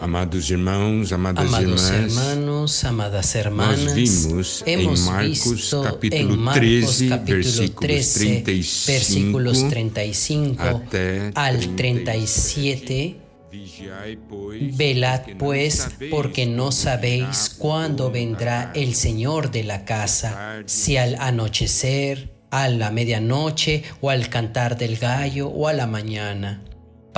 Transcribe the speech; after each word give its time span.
Amados 0.00 0.48
irmãos, 0.48 1.12
amadas 1.12 1.46
Amados 1.48 1.90
irmãs, 1.90 2.16
hermanos, 2.16 2.84
amadas 2.84 3.34
hermanas, 3.34 3.84
nós 3.84 3.92
vimos 3.94 4.62
hemos 4.64 5.00
em 5.00 5.04
Marcos 5.04 5.50
visto 5.50 5.82
capítulo 5.82 6.34
en 6.34 6.38
Marcos 6.38 6.60
13, 6.98 7.08
capítulo 7.08 7.42
versículos 7.42 7.80
13, 7.80 8.18
35 8.42 8.92
versículos 8.92 9.68
35 9.68 10.62
até 10.62 11.30
al 11.34 11.58
37. 11.74 13.16
Vigiai, 13.50 14.18
pois, 14.28 14.76
Velad 14.76 15.22
pues, 15.38 15.88
porque 16.10 16.46
no 16.46 16.70
sabéis 16.70 17.54
cuándo 17.58 18.10
vendrá 18.10 18.70
el 18.74 18.94
Señor 18.94 19.50
de 19.50 19.64
la 19.64 19.84
casa, 19.84 20.62
si 20.66 20.96
al 20.96 21.16
anochecer, 21.18 22.30
a 22.50 22.68
la 22.68 22.90
medianoche, 22.90 23.84
o 24.00 24.10
al 24.10 24.28
cantar 24.28 24.76
del 24.76 24.96
gallo, 24.96 25.48
o 25.48 25.66
a 25.66 25.72
la 25.72 25.86
mañana, 25.86 26.62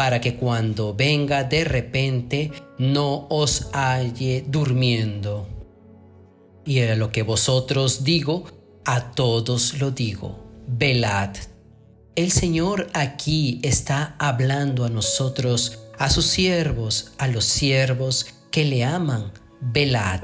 para 0.01 0.19
que 0.19 0.35
cuando 0.35 0.95
venga 0.95 1.45
de 1.45 1.63
repente 1.63 2.51
no 2.79 3.27
os 3.29 3.69
halle 3.75 4.43
durmiendo. 4.49 5.47
Y 6.65 6.79
era 6.79 6.97
lo 6.97 7.13
que 7.13 7.23
vosotros 7.23 8.03
digo, 8.03 8.47
a 8.87 9.13
todos 9.13 9.75
lo 9.79 9.91
digo, 9.91 10.43
velad. 10.67 11.37
El 12.17 12.33
Señor 12.33 12.89
aquí 12.95 13.61
está 13.63 14.17
hablando 14.19 14.87
a 14.87 14.89
nosotros, 14.89 15.81
a 15.99 16.09
sus 16.09 16.25
siervos, 16.25 17.13
a 17.19 17.29
los 17.29 17.45
siervos 17.45 18.25
que 18.51 18.65
le 18.65 18.85
aman, 18.85 19.31
velad. 19.61 20.23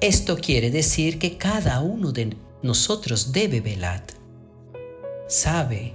Esto 0.00 0.36
quiere 0.38 0.72
decir 0.72 1.20
que 1.20 1.38
cada 1.38 1.78
uno 1.78 2.10
de 2.10 2.36
nosotros 2.62 3.30
debe 3.30 3.60
velar. 3.60 4.02
Sabe, 5.28 5.94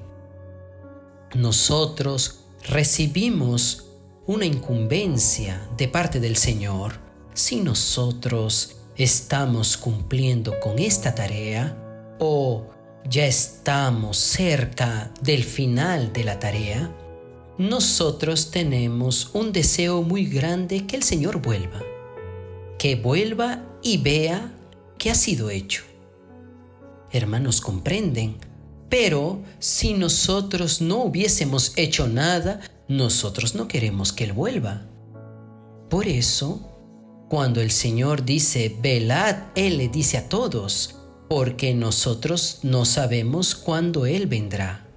nosotros 1.35 2.36
recibimos 2.63 3.85
una 4.25 4.45
incumbencia 4.45 5.67
de 5.77 5.87
parte 5.87 6.19
del 6.19 6.35
Señor 6.35 7.07
si 7.33 7.61
nosotros 7.61 8.77
estamos 8.95 9.77
cumpliendo 9.77 10.59
con 10.59 10.79
esta 10.79 11.13
tarea 11.13 11.77
o 12.19 12.67
ya 13.07 13.27
estamos 13.27 14.17
cerca 14.17 15.11
del 15.21 15.43
final 15.43 16.11
de 16.13 16.23
la 16.23 16.39
tarea, 16.39 16.91
nosotros 17.59 18.49
tenemos 18.49 19.29
un 19.33 19.51
deseo 19.51 20.01
muy 20.01 20.25
grande 20.25 20.87
que 20.87 20.95
el 20.95 21.03
Señor 21.03 21.41
vuelva, 21.41 21.81
que 22.79 22.95
vuelva 22.95 23.63
y 23.83 23.97
vea 23.97 24.51
que 24.97 25.11
ha 25.11 25.15
sido 25.15 25.51
hecho. 25.51 25.83
Hermanos, 27.11 27.61
comprenden, 27.61 28.37
pero 28.89 29.41
si 29.59 29.93
nosotros 29.93 30.81
no 30.81 31.03
hubiésemos 31.03 31.73
hecho 31.75 32.07
nada, 32.07 32.61
nosotros 32.87 33.55
no 33.55 33.67
queremos 33.67 34.13
que 34.13 34.23
Él 34.23 34.33
vuelva. 34.33 34.85
Por 35.89 36.07
eso, 36.07 36.61
cuando 37.29 37.61
el 37.61 37.71
Señor 37.71 38.23
dice, 38.23 38.75
velad, 38.81 39.35
Él 39.55 39.77
le 39.77 39.89
dice 39.89 40.17
a 40.17 40.29
todos, 40.29 40.95
porque 41.27 41.73
nosotros 41.73 42.59
no 42.63 42.85
sabemos 42.85 43.55
cuándo 43.55 44.05
Él 44.05 44.27
vendrá. 44.27 44.87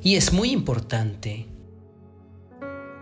Y 0.00 0.16
es 0.16 0.32
muy 0.32 0.50
importante 0.50 1.46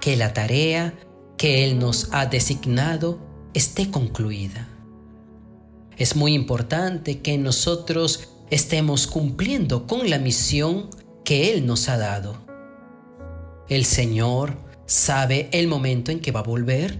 que 0.01 0.17
la 0.17 0.33
tarea 0.33 0.95
que 1.37 1.65
Él 1.65 1.79
nos 1.79 2.09
ha 2.13 2.27
designado 2.27 3.19
esté 3.55 3.91
concluida. 3.91 4.69
Es 5.97 6.17
muy 6.17 6.35
importante 6.35 7.21
que 7.21 7.37
nosotros 7.37 8.30
estemos 8.51 9.07
cumpliendo 9.07 9.87
con 9.87 10.11
la 10.11 10.19
misión 10.19 10.91
que 11.25 11.53
Él 11.53 11.67
nos 11.67 11.89
ha 11.89 11.97
dado. 11.97 12.37
El 13.69 13.85
Señor 13.85 14.57
sabe 14.87 15.49
el 15.53 15.69
momento 15.69 16.11
en 16.11 16.21
que 16.21 16.33
va 16.33 16.41
a 16.41 16.45
volver 16.45 16.99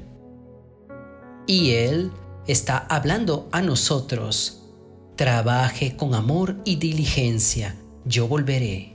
y 1.47 1.73
Él 1.73 2.13
está 2.47 2.79
hablando 2.79 3.49
a 3.53 3.63
nosotros. 3.63 4.63
Trabaje 5.17 5.97
con 5.97 6.15
amor 6.15 6.57
y 6.65 6.77
diligencia, 6.77 7.77
yo 8.05 8.29
volveré. 8.29 8.95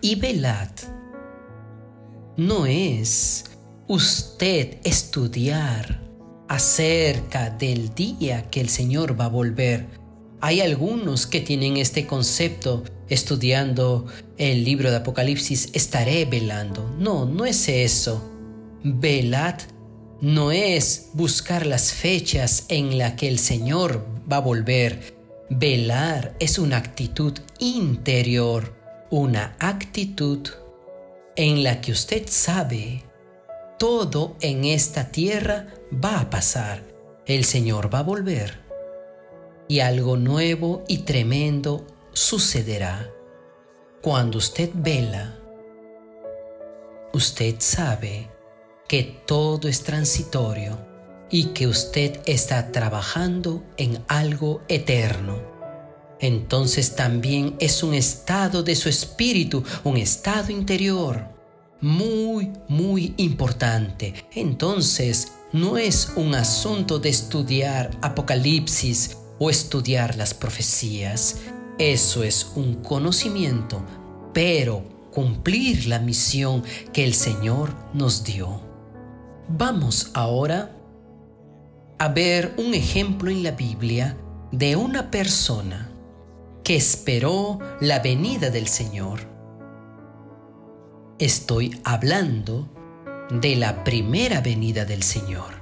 Y 0.00 0.14
velad. 0.14 0.70
No 2.36 2.66
es 2.66 3.44
usted 3.88 4.78
estudiar 4.84 6.00
acerca 6.48 7.50
del 7.50 7.94
día 7.94 8.48
que 8.50 8.60
el 8.60 8.68
Señor 8.68 9.18
va 9.20 9.24
a 9.24 9.28
volver. 9.28 9.86
Hay 10.40 10.60
algunos 10.60 11.26
que 11.26 11.40
tienen 11.40 11.76
este 11.76 12.06
concepto 12.06 12.84
estudiando 13.08 14.06
el 14.36 14.64
libro 14.64 14.90
de 14.90 14.96
Apocalipsis, 14.96 15.70
estaré 15.72 16.24
velando. 16.24 16.94
No, 16.98 17.24
no 17.24 17.46
es 17.46 17.68
eso. 17.68 18.22
Velad 18.82 19.56
no 20.20 20.52
es 20.52 21.10
buscar 21.12 21.66
las 21.66 21.92
fechas 21.92 22.64
en 22.68 22.98
las 22.98 23.14
que 23.14 23.28
el 23.28 23.38
Señor 23.38 24.06
va 24.30 24.36
a 24.36 24.40
volver. 24.40 25.14
Velar 25.50 26.34
es 26.40 26.58
una 26.58 26.78
actitud 26.78 27.32
interior, 27.58 28.74
una 29.10 29.56
actitud 29.58 30.48
en 31.36 31.62
la 31.62 31.80
que 31.80 31.92
usted 31.92 32.24
sabe 32.28 33.04
todo 33.78 34.36
en 34.40 34.64
esta 34.64 35.10
tierra 35.10 35.66
va 35.92 36.20
a 36.20 36.30
pasar. 36.30 36.82
El 37.26 37.44
Señor 37.44 37.92
va 37.92 38.00
a 38.00 38.04
volver. 38.04 38.65
Y 39.68 39.80
algo 39.80 40.16
nuevo 40.16 40.84
y 40.88 40.98
tremendo 40.98 41.84
sucederá. 42.12 43.10
Cuando 44.00 44.38
usted 44.38 44.70
vela, 44.74 45.36
usted 47.12 47.56
sabe 47.58 48.30
que 48.86 49.02
todo 49.26 49.68
es 49.68 49.82
transitorio 49.82 50.78
y 51.30 51.46
que 51.46 51.66
usted 51.66 52.20
está 52.26 52.70
trabajando 52.70 53.64
en 53.76 54.04
algo 54.06 54.62
eterno. 54.68 55.40
Entonces 56.20 56.94
también 56.94 57.56
es 57.58 57.82
un 57.82 57.94
estado 57.94 58.62
de 58.62 58.76
su 58.76 58.88
espíritu, 58.88 59.64
un 59.84 59.96
estado 59.96 60.52
interior 60.52 61.28
muy, 61.80 62.52
muy 62.68 63.14
importante. 63.16 64.14
Entonces 64.32 65.32
no 65.52 65.76
es 65.76 66.12
un 66.16 66.34
asunto 66.34 66.98
de 66.98 67.10
estudiar 67.10 67.90
Apocalipsis 68.00 69.16
o 69.38 69.50
estudiar 69.50 70.16
las 70.16 70.34
profecías. 70.34 71.38
Eso 71.78 72.22
es 72.22 72.52
un 72.54 72.76
conocimiento, 72.76 73.82
pero 74.32 74.82
cumplir 75.12 75.86
la 75.86 75.98
misión 75.98 76.62
que 76.92 77.04
el 77.04 77.14
Señor 77.14 77.74
nos 77.94 78.24
dio. 78.24 78.60
Vamos 79.48 80.10
ahora 80.14 80.76
a 81.98 82.08
ver 82.08 82.54
un 82.58 82.74
ejemplo 82.74 83.30
en 83.30 83.42
la 83.42 83.52
Biblia 83.52 84.16
de 84.52 84.76
una 84.76 85.10
persona 85.10 85.90
que 86.62 86.76
esperó 86.76 87.58
la 87.80 88.00
venida 88.00 88.50
del 88.50 88.68
Señor. 88.68 89.20
Estoy 91.18 91.80
hablando 91.84 92.68
de 93.30 93.56
la 93.56 93.84
primera 93.84 94.40
venida 94.40 94.84
del 94.84 95.02
Señor. 95.02 95.54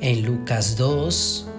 En 0.00 0.22
Lucas 0.22 0.76
2, 0.76 1.49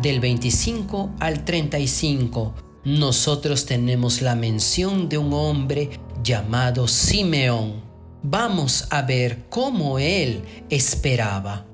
del 0.00 0.20
25 0.20 1.14
al 1.20 1.44
35, 1.44 2.54
nosotros 2.84 3.66
tenemos 3.66 4.22
la 4.22 4.34
mención 4.34 5.08
de 5.08 5.18
un 5.18 5.32
hombre 5.32 5.98
llamado 6.22 6.86
Simeón. 6.86 7.82
Vamos 8.22 8.86
a 8.90 9.02
ver 9.02 9.46
cómo 9.48 9.98
él 9.98 10.42
esperaba. 10.70 11.66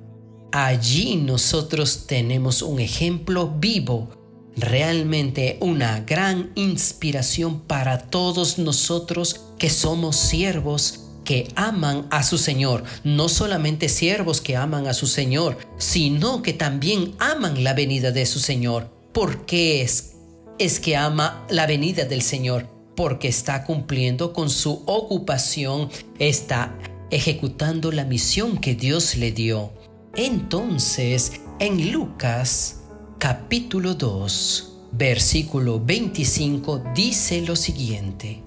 Allí 0.52 1.16
nosotros 1.16 2.06
tenemos 2.06 2.62
un 2.62 2.78
ejemplo 2.78 3.54
vivo, 3.58 4.10
realmente 4.56 5.58
una 5.60 6.00
gran 6.00 6.52
inspiración 6.54 7.60
para 7.60 7.98
todos 7.98 8.58
nosotros 8.58 9.46
que 9.58 9.70
somos 9.70 10.16
siervos 10.16 11.01
que 11.24 11.48
aman 11.54 12.06
a 12.10 12.22
su 12.22 12.38
Señor, 12.38 12.84
no 13.04 13.28
solamente 13.28 13.88
siervos 13.88 14.40
que 14.40 14.56
aman 14.56 14.86
a 14.86 14.94
su 14.94 15.06
Señor, 15.06 15.58
sino 15.78 16.42
que 16.42 16.52
también 16.52 17.14
aman 17.18 17.62
la 17.64 17.74
venida 17.74 18.10
de 18.10 18.26
su 18.26 18.38
Señor. 18.38 18.90
¿Por 19.12 19.44
qué 19.46 19.82
es, 19.82 20.14
es 20.58 20.80
que 20.80 20.96
ama 20.96 21.46
la 21.48 21.66
venida 21.66 22.04
del 22.04 22.22
Señor? 22.22 22.68
Porque 22.96 23.28
está 23.28 23.64
cumpliendo 23.64 24.32
con 24.32 24.50
su 24.50 24.82
ocupación, 24.86 25.90
está 26.18 26.76
ejecutando 27.10 27.92
la 27.92 28.04
misión 28.04 28.58
que 28.58 28.74
Dios 28.74 29.16
le 29.16 29.32
dio. 29.32 29.72
Entonces, 30.14 31.40
en 31.58 31.92
Lucas 31.92 32.80
capítulo 33.18 33.94
2, 33.94 34.72
versículo 34.92 35.78
25 35.78 36.82
dice 36.94 37.40
lo 37.42 37.56
siguiente. 37.56 38.42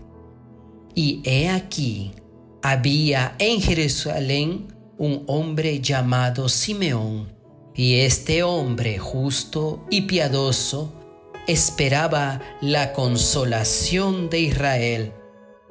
Y 0.94 1.22
he 1.24 1.50
aquí, 1.50 2.12
había 2.68 3.36
en 3.38 3.62
Jerusalén 3.62 4.74
un 4.98 5.24
hombre 5.28 5.82
llamado 5.82 6.50
Simeón, 6.50 7.32
y 7.76 8.00
este 8.00 8.42
hombre 8.42 8.98
justo 8.98 9.86
y 9.92 10.02
piadoso 10.02 10.92
esperaba 11.46 12.42
la 12.62 12.92
consolación 12.92 14.32
de 14.32 14.40
Israel, 14.40 15.14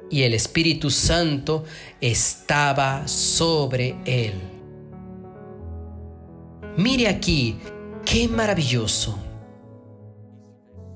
y 0.09 0.21
el 0.21 0.33
Espíritu 0.33 0.89
Santo 0.89 1.65
estaba 1.99 3.09
sobre 3.09 3.97
él. 4.05 4.35
Mire 6.77 7.09
aquí, 7.09 7.57
qué 8.05 8.29
maravilloso 8.29 9.19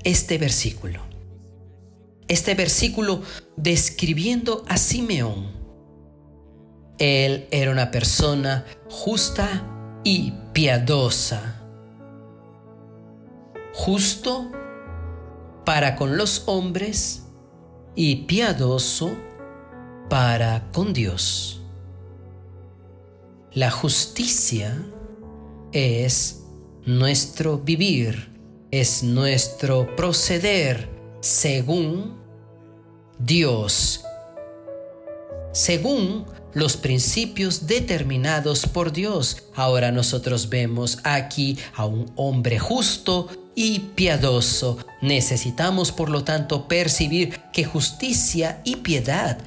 este 0.06 0.38
versículo. 0.38 1.02
Este 2.30 2.56
versículo 2.56 3.22
describiendo 3.58 4.64
a 4.70 4.78
Simeón. 4.78 5.59
Él 7.00 7.48
era 7.52 7.72
una 7.72 7.92
persona 7.92 8.66
justa 8.90 9.64
y 10.04 10.34
piadosa. 10.54 11.56
Justo 13.74 14.52
para 15.66 15.96
con 15.96 16.18
los 16.18 16.44
hombres 16.48 17.24
y 17.96 18.26
piadoso 18.26 19.12
para 20.10 20.70
con 20.72 20.92
Dios. 20.92 21.62
La 23.54 23.72
justicia 23.72 24.78
es 25.72 26.44
nuestro 26.86 27.60
vivir, 27.60 28.34
es 28.72 29.04
nuestro 29.04 29.96
proceder 29.96 30.90
según 31.22 32.20
Dios, 33.18 34.04
según 35.60 36.26
los 36.54 36.78
principios 36.78 37.68
determinados 37.68 38.66
por 38.66 38.94
Dios. 38.94 39.44
Ahora 39.56 39.92
nosotros 39.92 40.50
vemos 40.50 41.00
aquí 41.04 41.58
a 41.76 41.86
un 41.86 42.12
hombre 42.16 42.60
justo 42.60 43.28
y 43.56 43.80
piadoso. 43.80 44.78
Necesitamos 45.02 45.92
por 45.92 46.10
lo 46.10 46.24
tanto 46.24 46.68
percibir 46.68 47.40
que 47.52 47.66
justicia 47.66 48.62
y 48.64 48.78
piedad 48.78 49.38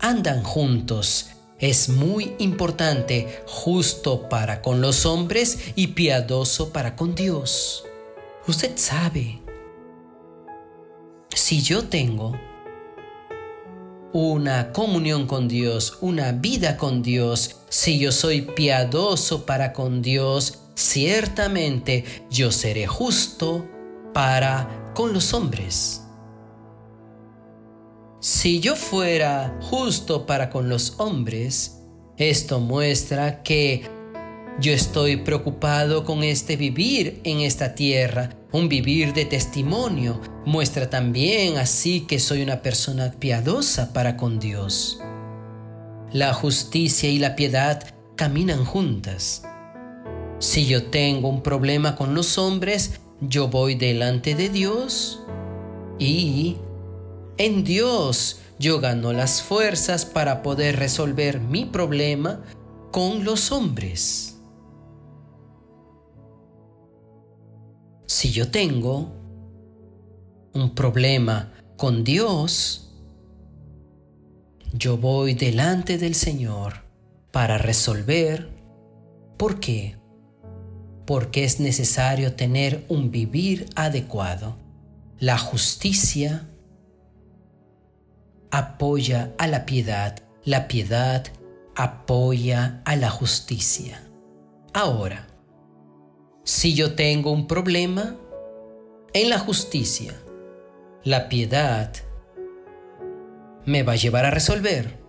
andan 0.00 0.42
juntos. 0.42 1.28
Es 1.60 1.88
muy 1.88 2.32
importante, 2.38 3.42
justo 3.46 4.28
para 4.28 4.60
con 4.60 4.80
los 4.80 5.06
hombres 5.06 5.58
y 5.76 5.88
piadoso 5.88 6.72
para 6.72 6.96
con 6.96 7.14
Dios. 7.14 7.84
Usted 8.48 8.72
sabe, 8.74 9.40
si 11.32 11.62
yo 11.62 11.84
tengo 11.84 12.36
una 14.14 14.70
comunión 14.70 15.26
con 15.26 15.48
Dios, 15.48 15.98
una 16.00 16.30
vida 16.30 16.76
con 16.76 17.02
Dios, 17.02 17.56
si 17.68 17.98
yo 17.98 18.12
soy 18.12 18.42
piadoso 18.42 19.44
para 19.44 19.72
con 19.72 20.02
Dios, 20.02 20.60
ciertamente 20.76 22.04
yo 22.30 22.52
seré 22.52 22.86
justo 22.86 23.66
para 24.12 24.92
con 24.94 25.12
los 25.12 25.34
hombres. 25.34 26.04
Si 28.20 28.60
yo 28.60 28.76
fuera 28.76 29.58
justo 29.60 30.26
para 30.26 30.48
con 30.48 30.68
los 30.68 30.94
hombres, 31.00 31.80
esto 32.16 32.60
muestra 32.60 33.42
que 33.42 33.82
yo 34.60 34.72
estoy 34.72 35.16
preocupado 35.16 36.04
con 36.04 36.22
este 36.22 36.56
vivir 36.56 37.20
en 37.24 37.40
esta 37.40 37.74
tierra, 37.74 38.30
un 38.54 38.68
vivir 38.68 39.12
de 39.12 39.24
testimonio. 39.24 40.20
Muestra 40.46 40.88
también 40.88 41.58
así 41.58 42.02
que 42.02 42.20
soy 42.20 42.40
una 42.40 42.62
persona 42.62 43.12
piadosa 43.18 43.92
para 43.92 44.16
con 44.16 44.38
Dios. 44.38 45.00
La 46.12 46.32
justicia 46.32 47.10
y 47.10 47.18
la 47.18 47.34
piedad 47.34 47.82
caminan 48.14 48.64
juntas. 48.64 49.42
Si 50.38 50.66
yo 50.66 50.84
tengo 50.84 51.28
un 51.28 51.42
problema 51.42 51.96
con 51.96 52.14
los 52.14 52.38
hombres, 52.38 53.00
yo 53.20 53.48
voy 53.48 53.74
delante 53.74 54.36
de 54.36 54.48
Dios 54.48 55.20
y 55.98 56.56
en 57.38 57.64
Dios 57.64 58.38
yo 58.60 58.78
gano 58.78 59.12
las 59.12 59.42
fuerzas 59.42 60.04
para 60.04 60.44
poder 60.44 60.76
resolver 60.76 61.40
mi 61.40 61.64
problema 61.64 62.44
con 62.92 63.24
los 63.24 63.50
hombres. 63.50 64.33
Si 68.24 68.32
yo 68.32 68.50
tengo 68.50 69.12
un 70.54 70.74
problema 70.74 71.52
con 71.76 72.04
Dios, 72.04 72.90
yo 74.72 74.96
voy 74.96 75.34
delante 75.34 75.98
del 75.98 76.14
Señor 76.14 76.84
para 77.32 77.58
resolver. 77.58 78.48
¿Por 79.36 79.60
qué? 79.60 79.98
Porque 81.04 81.44
es 81.44 81.60
necesario 81.60 82.32
tener 82.32 82.86
un 82.88 83.10
vivir 83.10 83.66
adecuado. 83.76 84.56
La 85.18 85.36
justicia 85.36 86.48
apoya 88.50 89.34
a 89.36 89.48
la 89.48 89.66
piedad, 89.66 90.22
la 90.46 90.66
piedad 90.66 91.26
apoya 91.76 92.80
a 92.86 92.96
la 92.96 93.10
justicia. 93.10 94.02
Ahora, 94.72 95.26
si 96.44 96.74
yo 96.74 96.94
tengo 96.94 97.32
un 97.32 97.46
problema 97.46 98.16
en 99.14 99.30
la 99.30 99.38
justicia, 99.38 100.14
la 101.02 101.28
piedad 101.28 101.92
me 103.64 103.82
va 103.82 103.94
a 103.94 103.96
llevar 103.96 104.26
a 104.26 104.30
resolver. 104.30 105.02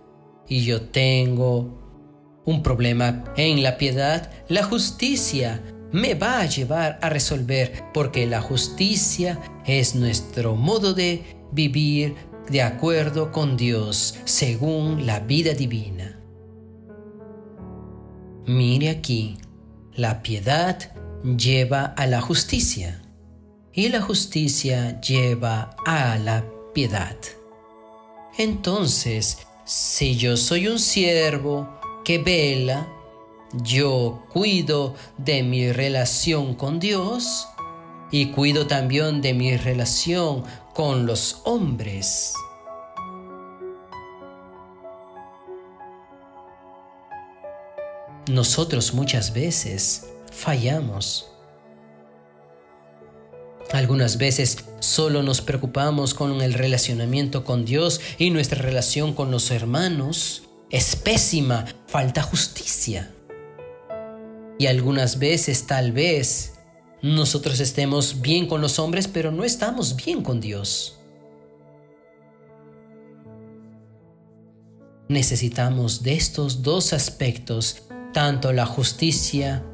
Y 0.48 0.64
yo 0.64 0.82
tengo 0.82 2.40
un 2.44 2.62
problema 2.62 3.24
en 3.36 3.62
la 3.62 3.76
piedad, 3.76 4.30
la 4.48 4.62
justicia 4.62 5.62
me 5.92 6.14
va 6.14 6.40
a 6.40 6.46
llevar 6.46 6.98
a 7.02 7.10
resolver, 7.10 7.84
porque 7.92 8.26
la 8.26 8.40
justicia 8.40 9.40
es 9.66 9.94
nuestro 9.94 10.54
modo 10.54 10.94
de 10.94 11.22
vivir 11.52 12.14
de 12.48 12.62
acuerdo 12.62 13.32
con 13.32 13.56
Dios, 13.56 14.18
según 14.24 15.04
la 15.04 15.20
vida 15.20 15.52
divina. 15.52 16.20
Mire 18.46 18.90
aquí, 18.90 19.38
la 19.94 20.22
piedad 20.22 20.92
lleva 21.34 21.86
a 21.96 22.06
la 22.06 22.20
justicia 22.20 23.02
y 23.72 23.88
la 23.88 24.00
justicia 24.00 25.00
lleva 25.00 25.74
a 25.84 26.18
la 26.18 26.44
piedad. 26.72 27.16
Entonces, 28.38 29.38
si 29.64 30.16
yo 30.16 30.36
soy 30.36 30.68
un 30.68 30.78
siervo 30.78 31.80
que 32.04 32.18
vela, 32.18 32.86
yo 33.54 34.24
cuido 34.32 34.94
de 35.18 35.42
mi 35.42 35.72
relación 35.72 36.54
con 36.54 36.78
Dios 36.78 37.48
y 38.12 38.26
cuido 38.26 38.68
también 38.68 39.20
de 39.20 39.34
mi 39.34 39.56
relación 39.56 40.44
con 40.74 41.06
los 41.06 41.40
hombres. 41.44 42.34
Nosotros 48.28 48.94
muchas 48.94 49.32
veces 49.32 50.15
fallamos. 50.36 51.30
Algunas 53.72 54.18
veces 54.18 54.58
solo 54.78 55.22
nos 55.22 55.40
preocupamos 55.40 56.14
con 56.14 56.40
el 56.40 56.54
relacionamiento 56.54 57.42
con 57.42 57.64
Dios 57.64 58.00
y 58.18 58.30
nuestra 58.30 58.62
relación 58.62 59.12
con 59.12 59.30
los 59.30 59.50
hermanos 59.50 60.42
es 60.70 60.94
pésima, 60.94 61.64
falta 61.88 62.22
justicia. 62.22 63.10
Y 64.58 64.66
algunas 64.66 65.18
veces 65.18 65.66
tal 65.66 65.92
vez 65.92 66.54
nosotros 67.02 67.58
estemos 67.60 68.20
bien 68.20 68.46
con 68.46 68.60
los 68.60 68.78
hombres, 68.78 69.08
pero 69.08 69.32
no 69.32 69.42
estamos 69.42 69.96
bien 69.96 70.22
con 70.22 70.40
Dios. 70.40 70.98
Necesitamos 75.08 76.02
de 76.02 76.14
estos 76.14 76.62
dos 76.62 76.92
aspectos, 76.92 77.82
tanto 78.12 78.52
la 78.52 78.66
justicia 78.66 79.64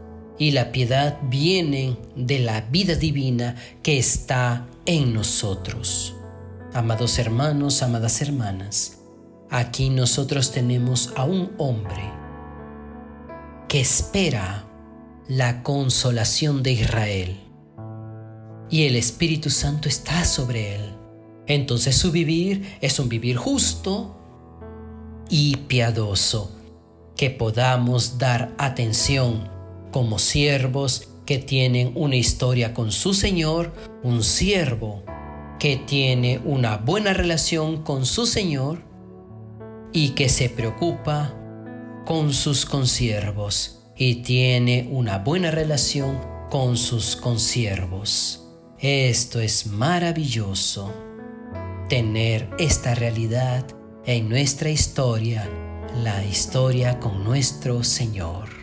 y 0.43 0.51
la 0.51 0.73
piedad 0.73 1.21
vienen 1.23 1.97
de 2.17 2.41
la 2.41 2.63
vida 2.63 2.97
divina 2.97 3.55
que 3.81 3.97
está 3.97 4.67
en 4.87 5.15
nosotros. 5.15 6.17
Amados 6.75 7.21
hermanos, 7.21 7.81
amadas 7.81 8.21
hermanas, 8.21 8.99
aquí 9.51 9.89
nosotros 9.89 10.51
tenemos 10.51 11.13
a 11.15 11.23
un 11.23 11.53
hombre 11.59 12.03
que 13.69 13.83
espera 13.83 14.65
la 15.29 15.63
consolación 15.63 16.65
de 16.65 16.73
Israel 16.73 17.41
y 18.69 18.87
el 18.87 18.97
Espíritu 18.97 19.49
Santo 19.49 19.89
está 19.89 20.25
sobre 20.25 20.75
él. 20.75 20.93
Entonces 21.47 21.95
su 21.95 22.11
vivir 22.11 22.79
es 22.81 22.99
un 22.99 23.09
vivir 23.09 23.37
justo 23.37 24.19
y 25.31 25.57
piadoso, 25.69 26.51
que 27.15 27.31
podamos 27.31 28.19
dar 28.19 28.53
atención 28.59 29.52
como 29.93 30.19
siervos 30.19 31.09
que 31.25 31.39
tienen 31.39 31.93
una 31.95 32.17
historia 32.17 32.75
con 32.75 32.91
su 32.91 33.15
Señor, 33.15 33.73
un 34.03 34.25
siervo 34.25 35.05
que 35.61 35.77
tiene 35.77 36.41
una 36.45 36.79
buena 36.79 37.13
relación 37.13 37.85
con 37.85 38.05
su 38.05 38.27
Señor 38.27 38.83
y 39.93 40.11
que 40.11 40.29
se 40.29 40.49
preocupa 40.49 41.35
con 42.05 42.33
sus 42.33 42.67
consiervos 42.67 43.85
y 43.97 44.17
tiene 44.17 44.89
una 44.91 45.19
buena 45.19 45.53
relación 45.53 46.19
con 46.51 46.77
sus 46.77 47.15
consiervos. 47.15 48.45
Esto 48.81 49.39
es 49.39 49.67
maravilloso, 49.67 50.93
tener 51.89 52.51
esta 52.59 52.97
realidad 52.97 53.65
en 54.05 54.29
nuestra 54.29 54.71
historia, 54.71 55.49
la 56.03 56.25
historia 56.25 56.99
con 56.99 57.23
nuestro 57.23 57.85
Señor. 57.85 58.62